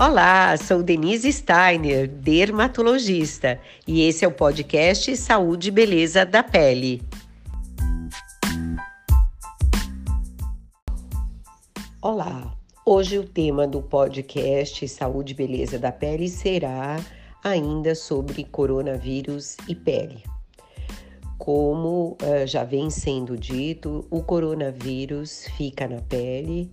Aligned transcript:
Olá, 0.00 0.56
sou 0.56 0.80
Denise 0.80 1.32
Steiner, 1.32 2.06
dermatologista, 2.06 3.58
e 3.84 4.02
esse 4.02 4.24
é 4.24 4.28
o 4.28 4.30
podcast 4.30 5.16
Saúde 5.16 5.70
e 5.70 5.72
Beleza 5.72 6.24
da 6.24 6.40
Pele. 6.40 7.02
Olá, 12.00 12.54
hoje 12.86 13.18
o 13.18 13.24
tema 13.24 13.66
do 13.66 13.82
podcast 13.82 14.86
Saúde 14.86 15.32
e 15.32 15.34
Beleza 15.34 15.80
da 15.80 15.90
Pele 15.90 16.28
será 16.28 17.04
ainda 17.42 17.96
sobre 17.96 18.44
coronavírus 18.44 19.56
e 19.66 19.74
pele. 19.74 20.22
Como 21.38 22.16
uh, 22.22 22.46
já 22.46 22.62
vem 22.62 22.88
sendo 22.88 23.36
dito, 23.36 24.06
o 24.12 24.22
coronavírus 24.22 25.48
fica 25.56 25.88
na 25.88 26.00
pele 26.02 26.70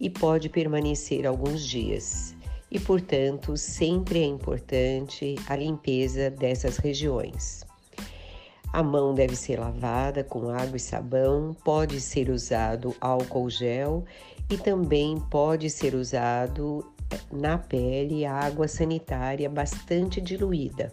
e 0.00 0.08
pode 0.08 0.48
permanecer 0.48 1.26
alguns 1.26 1.68
dias 1.68 2.34
e, 2.72 2.80
portanto, 2.80 3.54
sempre 3.54 4.20
é 4.20 4.24
importante 4.24 5.36
a 5.46 5.54
limpeza 5.54 6.30
dessas 6.30 6.78
regiões. 6.78 7.66
A 8.72 8.82
mão 8.82 9.14
deve 9.14 9.36
ser 9.36 9.60
lavada 9.60 10.24
com 10.24 10.48
água 10.48 10.78
e 10.78 10.80
sabão, 10.80 11.54
pode 11.62 12.00
ser 12.00 12.30
usado 12.30 12.96
álcool 12.98 13.50
gel 13.50 14.06
e 14.48 14.56
também 14.56 15.20
pode 15.30 15.68
ser 15.68 15.94
usado 15.94 16.90
eh, 17.10 17.18
na 17.30 17.58
pele 17.58 18.24
água 18.24 18.66
sanitária 18.66 19.50
bastante 19.50 20.18
diluída. 20.18 20.90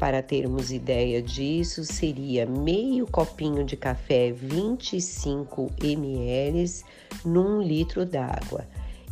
Para 0.00 0.20
termos 0.20 0.72
ideia 0.72 1.22
disso, 1.22 1.84
seria 1.84 2.44
meio 2.44 3.06
copinho 3.06 3.64
de 3.64 3.76
café 3.76 4.32
25 4.32 5.70
ml 5.80 6.64
num 7.24 7.62
litro 7.62 8.04
d'água 8.04 8.66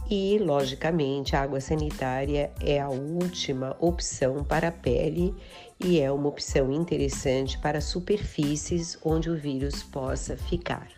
e, 0.08 0.38
logicamente, 0.38 1.34
a 1.34 1.42
água 1.42 1.60
sanitária 1.60 2.52
é 2.60 2.80
a 2.80 2.88
última 2.88 3.76
opção 3.80 4.44
para 4.44 4.68
a 4.68 4.72
pele 4.72 5.34
e 5.80 6.00
é 6.00 6.10
uma 6.10 6.28
opção 6.28 6.72
interessante 6.72 7.58
para 7.58 7.80
superfícies 7.80 8.98
onde 9.04 9.28
o 9.28 9.36
vírus 9.36 9.82
possa 9.82 10.36
ficar. 10.36 10.88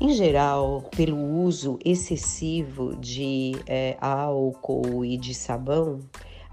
Em 0.00 0.12
geral, 0.12 0.88
pelo 0.96 1.16
uso 1.16 1.78
excessivo 1.84 2.96
de 2.96 3.52
é, 3.66 3.96
álcool 4.00 5.04
e 5.04 5.16
de 5.16 5.34
sabão, 5.34 6.00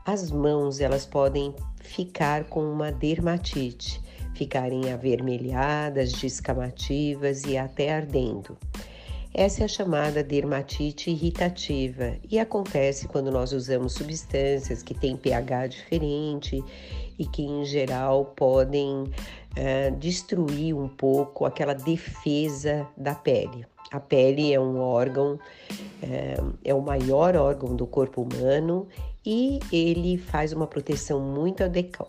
as 0.05 0.31
mãos 0.31 0.79
elas 0.79 1.05
podem 1.05 1.53
ficar 1.81 2.45
com 2.45 2.63
uma 2.63 2.91
dermatite, 2.91 4.01
ficarem 4.35 4.91
avermelhadas, 4.91 6.11
descamativas 6.13 7.43
e 7.43 7.57
até 7.57 7.93
ardendo. 7.93 8.57
Essa 9.33 9.61
é 9.61 9.65
a 9.65 9.67
chamada 9.67 10.21
dermatite 10.21 11.09
irritativa 11.09 12.17
e 12.29 12.37
acontece 12.37 13.07
quando 13.07 13.31
nós 13.31 13.53
usamos 13.53 13.93
substâncias 13.93 14.83
que 14.83 14.93
têm 14.93 15.15
pH 15.15 15.67
diferente 15.67 16.61
e 17.17 17.25
que, 17.25 17.41
em 17.41 17.63
geral, 17.63 18.25
podem 18.35 19.03
uh, 19.03 19.95
destruir 19.97 20.75
um 20.75 20.89
pouco 20.89 21.45
aquela 21.45 21.73
defesa 21.73 22.85
da 22.97 23.15
pele. 23.15 23.65
A 23.89 24.01
pele 24.01 24.53
é 24.53 24.59
um 24.59 24.79
órgão, 24.79 25.39
é, 26.03 26.35
é 26.65 26.73
o 26.73 26.81
maior 26.81 27.35
órgão 27.37 27.73
do 27.73 27.87
corpo 27.87 28.21
humano 28.21 28.87
e 29.25 29.59
ele 29.71 30.17
faz 30.17 30.51
uma 30.51 30.65
proteção 30.65 31.19
muito 31.19 31.63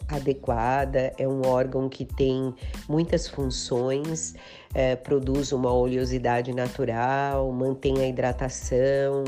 adequada, 0.08 1.12
é 1.18 1.28
um 1.28 1.46
órgão 1.46 1.88
que 1.88 2.06
tem 2.06 2.54
muitas 2.88 3.28
funções, 3.28 4.34
é, 4.74 4.96
produz 4.96 5.52
uma 5.52 5.72
oleosidade 5.72 6.54
natural, 6.54 7.52
mantém 7.52 7.98
a 7.98 8.08
hidratação, 8.08 9.24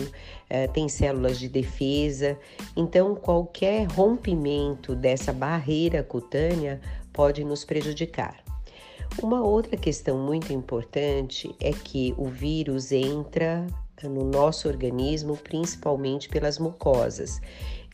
é, 0.49 0.67
tem 0.67 0.89
células 0.89 1.39
de 1.39 1.49
defesa, 1.49 2.39
então 2.75 3.15
qualquer 3.15 3.87
rompimento 3.89 4.95
dessa 4.95 5.33
barreira 5.33 6.03
cutânea 6.03 6.81
pode 7.13 7.45
nos 7.45 7.65
prejudicar. 7.65 8.43
Uma 9.23 9.43
outra 9.43 9.77
questão 9.77 10.19
muito 10.19 10.53
importante 10.53 11.55
é 11.61 11.71
que 11.71 12.15
o 12.17 12.27
vírus 12.27 12.91
entra 12.91 13.67
no 14.03 14.25
nosso 14.25 14.69
organismo, 14.69 15.37
principalmente 15.37 16.29
pelas 16.29 16.59
mucosas. 16.59 17.41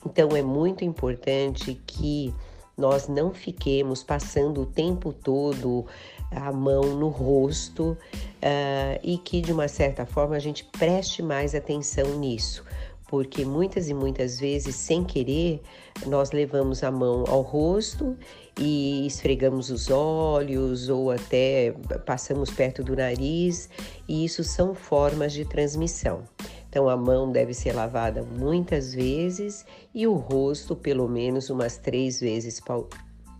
Então 0.04 0.30
é 0.36 0.42
muito 0.42 0.84
importante 0.84 1.80
que 1.86 2.34
nós 2.76 3.08
não 3.08 3.32
fiquemos 3.32 4.02
passando 4.02 4.62
o 4.62 4.66
tempo 4.66 5.12
todo 5.12 5.84
a 6.30 6.50
mão 6.50 6.96
no 6.96 7.08
rosto 7.08 7.90
uh, 7.90 9.00
e 9.02 9.18
que 9.18 9.40
de 9.40 9.52
uma 9.52 9.68
certa 9.68 10.06
forma 10.06 10.36
a 10.36 10.38
gente 10.38 10.64
preste 10.64 11.22
mais 11.22 11.54
atenção 11.54 12.18
nisso, 12.18 12.64
porque 13.06 13.44
muitas 13.44 13.88
e 13.88 13.94
muitas 13.94 14.40
vezes, 14.40 14.76
sem 14.76 15.04
querer, 15.04 15.60
nós 16.06 16.30
levamos 16.30 16.82
a 16.82 16.90
mão 16.90 17.24
ao 17.28 17.42
rosto 17.42 18.16
e 18.58 19.06
esfregamos 19.06 19.70
os 19.70 19.90
olhos 19.90 20.88
ou 20.88 21.10
até 21.10 21.74
passamos 22.06 22.50
perto 22.50 22.82
do 22.82 22.96
nariz, 22.96 23.68
e 24.08 24.24
isso 24.24 24.42
são 24.44 24.74
formas 24.74 25.32
de 25.32 25.44
transmissão. 25.44 26.22
Então, 26.70 26.88
a 26.88 26.96
mão 26.96 27.32
deve 27.32 27.52
ser 27.52 27.72
lavada 27.72 28.22
muitas 28.22 28.94
vezes 28.94 29.66
e 29.92 30.06
o 30.06 30.14
rosto 30.14 30.76
pelo 30.76 31.08
menos 31.08 31.50
umas 31.50 31.76
três 31.76 32.20
vezes 32.20 32.62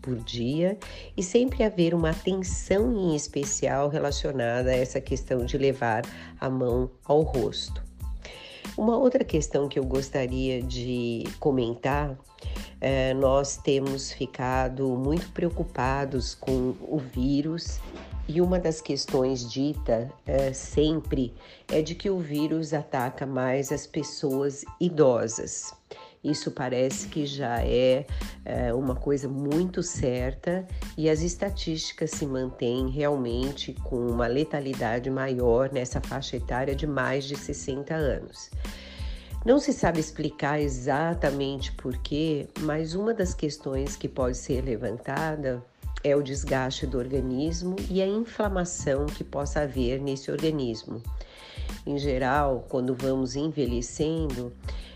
por 0.03 0.17
dia 0.17 0.77
e 1.17 1.23
sempre 1.23 1.63
haver 1.63 1.95
uma 1.95 2.11
atenção 2.11 2.93
em 2.93 3.15
especial 3.15 3.89
relacionada 3.89 4.71
a 4.71 4.77
essa 4.77 5.01
questão 5.01 5.45
de 5.45 5.57
levar 5.57 6.03
a 6.41 6.51
mão 6.51 6.91
ao 7.05 7.23
rosto. 7.23 7.81
Uma 8.77 8.97
outra 8.97 9.23
questão 9.23 9.69
que 9.69 9.79
eu 9.79 9.85
gostaria 9.85 10.61
de 10.61 11.23
comentar, 11.39 12.19
é, 12.81 13.15
nós 13.15 13.59
temos 13.59 14.11
ficado 14.11 14.89
muito 14.97 15.31
preocupados 15.31 16.35
com 16.35 16.75
o 16.81 16.99
vírus 16.99 17.79
e 18.29 18.41
uma 18.41 18.59
das 18.59 18.81
questões 18.81 19.51
dita 19.51 20.11
é, 20.27 20.53
sempre 20.53 21.35
é 21.69 21.83
de 21.83 21.95
que 21.95 22.09
o 22.09 22.19
vírus 22.19 22.73
ataca 22.73 23.27
mais 23.27 23.73
as 23.73 23.87
pessoas 23.87 24.65
idosas. 24.81 25.73
Isso 26.23 26.51
parece 26.51 27.09
que 27.09 27.25
já 27.25 27.65
é, 27.65 28.07
é, 28.45 28.75
uma 28.75 28.95
coisa 28.95 29.27
muito 29.27 29.83
certa 29.83 30.67
e 30.97 31.09
as 31.09 31.23
estatísticas 31.23 32.11
se 32.11 32.27
mantêm 32.27 32.89
realmente 32.89 33.73
com 33.85 34.07
uma 34.07 34.27
letalidade 34.27 35.11
maior 35.11 35.73
nessa 35.73 35.99
faixa 36.01 36.37
etária 36.37 36.75
de 36.75 36.87
mais 36.87 37.25
de 37.25 37.37
60 37.37 37.95
anos. 37.95 38.51
Não 39.47 39.59
se 39.59 39.73
sabe 39.73 39.99
explicar 39.99 40.61
exatamente 40.61 41.73
por 41.73 41.97
quê, 41.97 42.47
mas 42.61 42.95
uma 42.95 43.15
das 43.15 43.33
questões 43.33 43.97
que 43.97 44.07
pode 44.07 44.37
ser 44.37 44.63
levantada 44.63 45.65
é 46.03 46.17
o 46.17 46.23
desgaste 46.23 46.87
do 46.87 46.99
organismo 46.99 47.77
e 47.91 48.01
a 48.01 48.07
inflamação 48.07 49.07
que 49.07 49.23
possa 49.23 49.61
haver 49.61 50.01
nesse 50.01 50.31
organismo. 50.31 51.03
Em 51.87 51.99
geral, 51.99 52.65
quando 52.69 52.95
vamos 52.95 53.37
envelhecendo, 53.37 54.53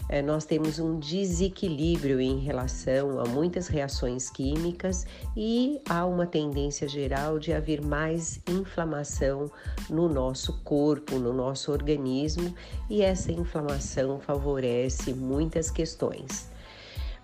é, 0.08 0.20
nós 0.20 0.44
temos 0.44 0.78
um 0.78 0.98
desequilíbrio 0.98 2.20
em 2.20 2.38
relação 2.38 3.18
a 3.18 3.24
muitas 3.24 3.68
reações 3.68 4.28
químicas 4.28 5.06
e 5.36 5.80
há 5.88 6.04
uma 6.04 6.26
tendência 6.26 6.86
geral 6.86 7.38
de 7.38 7.52
haver 7.52 7.80
mais 7.80 8.40
inflamação 8.46 9.50
no 9.88 10.08
nosso 10.08 10.60
corpo, 10.62 11.18
no 11.18 11.32
nosso 11.32 11.72
organismo, 11.72 12.54
e 12.90 13.02
essa 13.02 13.32
inflamação 13.32 14.20
favorece 14.20 15.14
muitas 15.14 15.70
questões. 15.70 16.53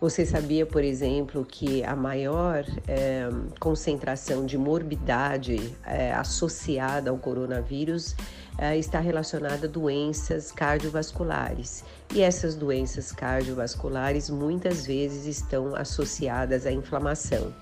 Você 0.00 0.24
sabia, 0.24 0.64
por 0.64 0.82
exemplo, 0.82 1.44
que 1.44 1.84
a 1.84 1.94
maior 1.94 2.64
é, 2.88 3.28
concentração 3.58 4.46
de 4.46 4.56
morbidade 4.56 5.76
é, 5.84 6.10
associada 6.12 7.10
ao 7.10 7.18
coronavírus 7.18 8.16
é, 8.56 8.78
está 8.78 8.98
relacionada 8.98 9.66
a 9.66 9.70
doenças 9.70 10.50
cardiovasculares. 10.52 11.84
E 12.14 12.22
essas 12.22 12.54
doenças 12.54 13.12
cardiovasculares 13.12 14.30
muitas 14.30 14.86
vezes 14.86 15.26
estão 15.26 15.76
associadas 15.76 16.64
à 16.64 16.72
inflamação. 16.72 17.52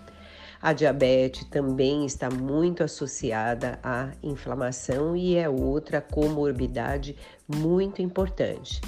A 0.62 0.72
diabetes 0.72 1.44
também 1.44 2.06
está 2.06 2.30
muito 2.30 2.84
associada 2.84 3.80
à 3.82 4.10
inflamação 4.22 5.16
e 5.16 5.36
é 5.36 5.48
outra 5.48 6.00
comorbidade 6.00 7.16
muito 7.48 8.00
importante. 8.00 8.80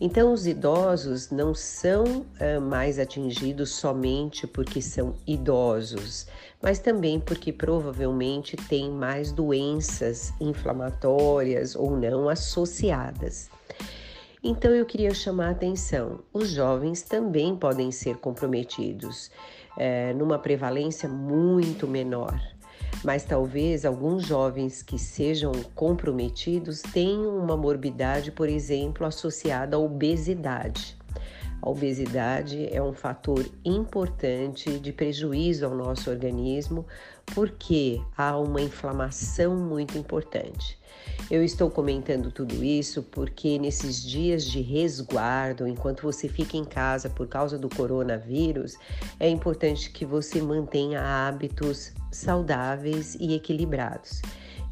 Então, 0.00 0.32
os 0.32 0.46
idosos 0.46 1.30
não 1.30 1.54
são 1.54 2.24
mais 2.62 2.98
atingidos 2.98 3.70
somente 3.70 4.46
porque 4.46 4.80
são 4.80 5.14
idosos, 5.26 6.26
mas 6.62 6.78
também 6.78 7.20
porque 7.20 7.52
provavelmente 7.52 8.56
têm 8.56 8.90
mais 8.90 9.30
doenças 9.30 10.32
inflamatórias 10.40 11.76
ou 11.76 11.94
não 11.96 12.30
associadas. 12.30 13.50
Então, 14.42 14.74
eu 14.74 14.86
queria 14.86 15.12
chamar 15.12 15.48
a 15.48 15.50
atenção: 15.50 16.20
os 16.32 16.48
jovens 16.48 17.02
também 17.02 17.54
podem 17.54 17.92
ser 17.92 18.16
comprometidos, 18.16 19.30
uh, 19.76 20.16
numa 20.16 20.38
prevalência 20.38 21.08
muito 21.08 21.86
menor. 21.86 22.40
Mas 23.02 23.24
talvez 23.24 23.84
alguns 23.84 24.26
jovens 24.26 24.82
que 24.82 24.98
sejam 24.98 25.52
comprometidos 25.74 26.82
tenham 26.82 27.36
uma 27.38 27.56
morbidade, 27.56 28.30
por 28.30 28.48
exemplo, 28.48 29.06
associada 29.06 29.76
à 29.76 29.78
obesidade. 29.78 30.98
A 31.62 31.68
obesidade 31.68 32.68
é 32.74 32.82
um 32.82 32.94
fator 32.94 33.44
importante 33.64 34.78
de 34.78 34.92
prejuízo 34.92 35.66
ao 35.66 35.74
nosso 35.74 36.10
organismo 36.10 36.86
porque 37.34 38.00
há 38.16 38.36
uma 38.38 38.62
inflamação 38.62 39.56
muito 39.56 39.98
importante. 39.98 40.78
Eu 41.30 41.44
estou 41.44 41.70
comentando 41.70 42.32
tudo 42.32 42.64
isso 42.64 43.04
porque 43.04 43.56
nesses 43.56 44.02
dias 44.02 44.44
de 44.44 44.60
resguardo, 44.60 45.68
enquanto 45.68 46.02
você 46.02 46.28
fica 46.28 46.56
em 46.56 46.64
casa 46.64 47.08
por 47.08 47.28
causa 47.28 47.56
do 47.56 47.68
coronavírus, 47.68 48.76
é 49.20 49.28
importante 49.28 49.92
que 49.92 50.04
você 50.04 50.42
mantenha 50.42 51.00
hábitos 51.00 51.92
saudáveis 52.10 53.16
e 53.20 53.32
equilibrados. 53.32 54.20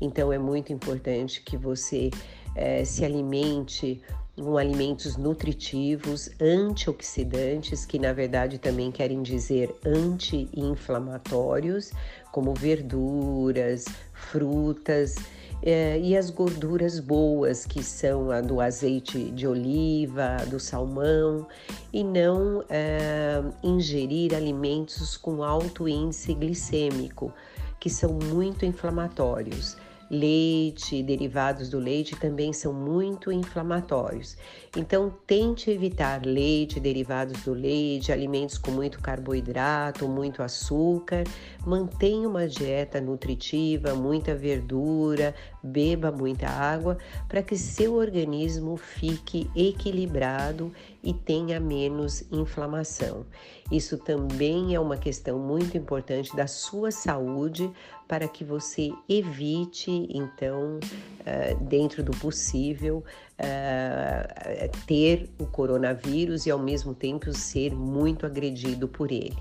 Então 0.01 0.33
é 0.33 0.39
muito 0.39 0.73
importante 0.73 1.43
que 1.43 1.57
você 1.57 2.11
é, 2.57 2.85
se 2.85 3.05
alimente 3.05 4.03
com 4.35 4.59
alimentos 4.59 5.17
nutritivos, 5.17 6.29
antioxidantes, 6.41 7.87
que 7.87 8.01
na 8.01 8.13
verdade 8.13 8.59
também 8.59 8.91
querem 8.91 9.23
dizer 9.23 9.73
anti-inflamatórios, 9.87 11.93
como 12.33 12.53
verduras, 12.53 13.85
frutas 14.13 15.15
é, 15.63 15.99
e 15.99 16.17
as 16.17 16.31
gorduras 16.31 17.01
boas, 17.01 17.67
que 17.67 17.83
são 17.83 18.31
a 18.31 18.41
do 18.41 18.61
azeite 18.61 19.31
de 19.31 19.47
oliva, 19.47 20.37
do 20.49 20.61
salmão, 20.61 21.47
e 21.93 22.05
não 22.05 22.65
é, 22.69 23.43
ingerir 23.63 24.35
alimentos 24.35 25.17
com 25.17 25.43
alto 25.43 25.89
índice 25.89 26.35
glicêmico, 26.35 27.33
que 27.81 27.91
são 27.91 28.13
muito 28.13 28.65
inflamatórios. 28.65 29.77
Leite 30.11 31.03
derivados 31.03 31.69
do 31.69 31.79
leite 31.79 32.17
também 32.17 32.53
são 32.53 32.73
muito 32.73 33.31
inflamatórios. 33.31 34.37
Então, 34.77 35.13
tente 35.27 35.71
evitar 35.71 36.25
leite, 36.25 36.81
derivados 36.81 37.43
do 37.43 37.53
leite, 37.53 38.11
alimentos 38.11 38.57
com 38.57 38.71
muito 38.71 39.01
carboidrato, 39.01 40.09
muito 40.09 40.43
açúcar. 40.43 41.25
Mantenha 41.67 42.29
uma 42.29 42.49
dieta 42.49 43.01
nutritiva, 43.01 43.95
muita 43.95 44.35
verdura, 44.35 45.35
beba 45.63 46.11
muita 46.11 46.49
água 46.49 46.97
para 47.29 47.43
que 47.43 47.57
seu 47.57 47.95
organismo 47.95 48.77
fique 48.77 49.51
equilibrado 49.55 50.73
e 51.03 51.13
tenha 51.13 51.61
menos 51.61 52.25
inflamação. 52.33 53.27
Isso 53.71 53.99
também 53.99 54.75
é 54.75 54.81
uma 54.81 54.97
questão 54.97 55.39
muito 55.39 55.77
importante 55.77 56.35
da 56.35 56.47
sua 56.47 56.91
saúde 56.91 57.71
para 58.09 58.27
que 58.27 58.43
você 58.43 58.91
evite, 59.07 59.91
então, 60.09 60.81
eh, 61.27 61.55
dentro 61.61 62.03
do 62.03 62.11
possível, 62.13 63.05
eh, 63.39 64.71
ter 64.87 65.29
o 65.39 65.45
coronavírus 65.45 66.47
e 66.47 66.51
ao 66.51 66.59
mesmo 66.59 66.95
tempo 66.95 67.31
ser 67.35 67.75
muito 67.75 68.25
agredido 68.25 68.89
por 68.89 69.13
ele. 69.13 69.37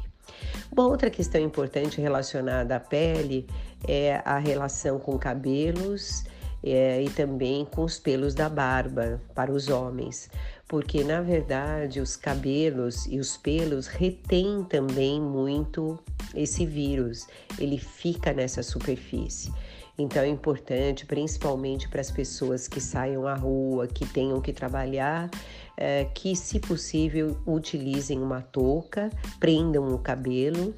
Uma 0.69 0.85
outra 0.85 1.09
questão 1.09 1.39
importante 1.39 2.01
relacionada 2.01 2.75
à 2.75 2.79
pele 2.79 3.47
é 3.87 4.21
a 4.25 4.37
relação 4.37 4.99
com 4.99 5.17
cabelos 5.17 6.25
e 6.61 7.09
também 7.11 7.63
com 7.65 7.83
os 7.83 7.97
pelos 7.97 8.33
da 8.33 8.49
barba 8.49 9.21
para 9.33 9.51
os 9.51 9.69
homens, 9.69 10.29
porque 10.67 11.03
na 11.03 11.21
verdade 11.21 12.01
os 12.01 12.17
cabelos 12.17 13.05
e 13.05 13.19
os 13.19 13.37
pelos 13.37 13.87
retêm 13.87 14.65
também 14.65 15.21
muito 15.21 15.97
esse 16.35 16.65
vírus, 16.65 17.27
ele 17.59 17.77
fica 17.77 18.33
nessa 18.33 18.63
superfície. 18.63 19.51
Então 19.97 20.21
é 20.21 20.27
importante, 20.27 21.06
principalmente 21.06 21.89
para 21.89 22.01
as 22.01 22.12
pessoas 22.12 22.68
que 22.68 22.79
saiam 22.79 23.27
à 23.27 23.33
rua, 23.33 23.88
que 23.88 24.06
tenham 24.06 24.39
que 24.39 24.53
trabalhar, 24.53 25.29
é, 25.75 26.06
que, 26.06 26.35
se 26.35 26.59
possível, 26.59 27.38
utilizem 27.47 28.21
uma 28.21 28.41
touca, 28.41 29.09
prendam 29.39 29.94
o 29.94 29.97
cabelo 29.97 30.74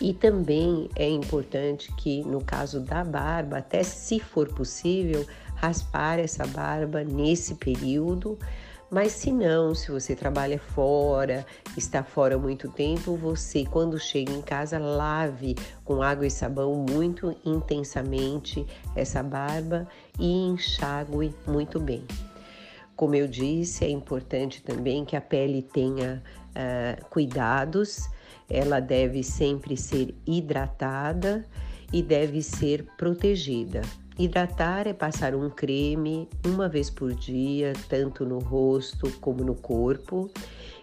e 0.00 0.12
também 0.12 0.88
é 0.96 1.08
importante 1.08 1.92
que, 1.96 2.22
no 2.24 2.42
caso 2.42 2.80
da 2.80 3.04
barba, 3.04 3.58
até 3.58 3.82
se 3.82 4.18
for 4.18 4.48
possível, 4.48 5.26
raspar 5.54 6.18
essa 6.18 6.46
barba 6.46 7.04
nesse 7.04 7.54
período. 7.54 8.38
Mas 8.94 9.10
se 9.10 9.32
não, 9.32 9.74
se 9.74 9.90
você 9.90 10.14
trabalha 10.14 10.56
fora, 10.56 11.44
está 11.76 12.04
fora 12.04 12.38
muito 12.38 12.68
tempo, 12.68 13.16
você 13.16 13.64
quando 13.64 13.98
chega 13.98 14.30
em 14.30 14.40
casa 14.40 14.78
lave 14.78 15.56
com 15.84 16.00
água 16.00 16.24
e 16.24 16.30
sabão 16.30 16.86
muito 16.88 17.36
intensamente 17.44 18.64
essa 18.94 19.20
barba 19.20 19.84
e 20.16 20.46
enxague 20.46 21.34
muito 21.44 21.80
bem. 21.80 22.04
Como 22.94 23.16
eu 23.16 23.26
disse, 23.26 23.84
é 23.84 23.90
importante 23.90 24.62
também 24.62 25.04
que 25.04 25.16
a 25.16 25.20
pele 25.20 25.60
tenha 25.60 26.22
uh, 26.50 27.04
cuidados 27.06 28.08
ela 28.48 28.78
deve 28.78 29.24
sempre 29.24 29.76
ser 29.76 30.14
hidratada 30.24 31.44
e 31.92 32.00
deve 32.00 32.42
ser 32.42 32.84
protegida. 32.96 33.82
Hidratar 34.16 34.86
é 34.86 34.92
passar 34.92 35.34
um 35.34 35.50
creme 35.50 36.28
uma 36.46 36.68
vez 36.68 36.88
por 36.88 37.12
dia, 37.12 37.72
tanto 37.88 38.24
no 38.24 38.38
rosto 38.38 39.10
como 39.20 39.42
no 39.42 39.56
corpo, 39.56 40.30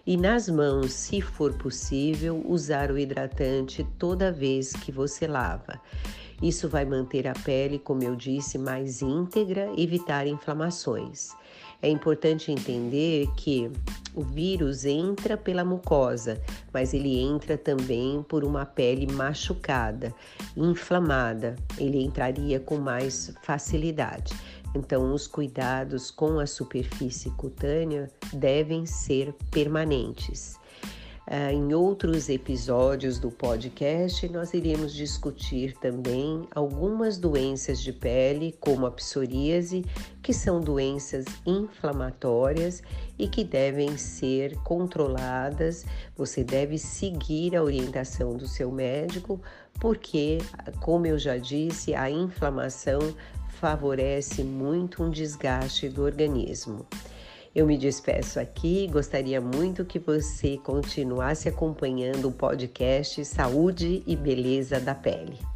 e 0.06 0.18
nas 0.18 0.50
mãos, 0.50 0.92
se 0.92 1.22
for 1.22 1.54
possível, 1.54 2.44
usar 2.45 2.92
o 2.92 2.98
hidratante 2.98 3.88
toda 3.98 4.33
vez 4.33 4.74
que 4.74 4.92
você 4.92 5.28
lava. 5.28 5.80
Isso 6.42 6.68
vai 6.68 6.83
manter 6.83 7.25
a 7.25 7.33
pele, 7.33 7.80
como 7.80 8.04
eu 8.04 8.18
disse, 8.18 8.57
mais 8.57 9.01
íntegra, 9.01 9.72
evitar 9.78 10.28
inflamações. 10.28 11.30
É 11.81 11.89
importante 11.89 12.51
entender 12.51 13.28
que 13.36 13.72
o 14.13 14.22
vírus 14.22 14.86
entra 14.86 15.38
pela 15.38 15.63
mucosa, 15.63 16.39
mas 16.74 16.94
ele 16.94 17.19
entra 17.19 17.57
também 17.57 18.22
por 18.24 18.44
uma 18.44 18.66
pele 18.66 19.12
machucada, 19.12 20.13
inflamada. 20.56 21.56
Ele 21.78 22.04
entraria 22.04 22.60
com 22.60 22.78
mais 22.78 23.33
facilidade. 23.42 24.33
Então, 24.75 25.13
os 25.13 25.28
cuidados 25.28 26.12
com 26.12 26.39
a 26.39 26.45
superfície 26.45 27.30
cutânea 27.31 28.10
devem 28.33 28.86
ser 28.86 29.33
permanentes. 29.50 30.60
Uh, 31.27 31.51
em 31.53 31.73
outros 31.73 32.29
episódios 32.29 33.19
do 33.19 33.29
podcast, 33.29 34.27
nós 34.29 34.53
iremos 34.53 34.91
discutir 34.91 35.77
também 35.77 36.47
algumas 36.53 37.18
doenças 37.18 37.79
de 37.79 37.94
pele, 37.94 38.57
como 38.59 38.88
a 38.88 38.91
psoríase, 38.91 39.85
que 40.21 40.33
são 40.33 40.59
doenças 40.59 41.25
inflamatórias 41.45 42.81
e 43.19 43.28
que 43.28 43.44
devem 43.44 43.97
ser 43.97 44.57
controladas. 44.63 45.85
Você 46.18 46.44
deve 46.44 46.80
seguir 46.80 47.56
a 47.56 47.63
orientação 47.63 48.35
do 48.35 48.47
seu 48.47 48.71
médico, 48.71 49.40
porque, 49.80 50.40
como 50.81 51.06
eu 51.06 51.19
já 51.19 51.37
disse, 51.37 51.94
a 51.94 52.09
inflamação 52.09 52.99
favorece 53.47 54.44
muito 54.44 55.04
um 55.04 55.09
desgaste 55.09 55.87
do 55.87 56.01
organismo. 56.01 56.85
Eu 57.53 57.67
me 57.67 57.77
despeço 57.77 58.39
aqui, 58.39 58.87
gostaria 58.87 59.41
muito 59.41 59.83
que 59.83 59.99
você 59.99 60.57
continuasse 60.57 61.49
acompanhando 61.49 62.29
o 62.29 62.31
podcast 62.31 63.25
Saúde 63.25 64.01
e 64.07 64.15
Beleza 64.15 64.79
da 64.79 64.95
Pele. 64.95 65.50